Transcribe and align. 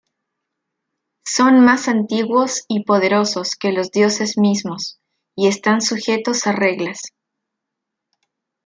Son 1.25 1.59
más 1.59 1.87
antiguos 1.87 2.63
y 2.67 2.85
poderosos 2.85 3.51
que 3.55 3.71
los 3.71 3.91
dioses 3.91 4.35
mismos, 4.35 4.99
y 5.35 5.47
están 5.47 5.79
sujetos 5.83 6.47
a 6.47 6.53
reglas. 6.53 7.03